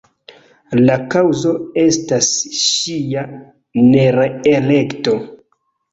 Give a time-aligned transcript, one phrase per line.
[0.85, 1.51] La kaŭzo
[1.83, 3.25] estas ŝia
[3.93, 5.15] nereelekto.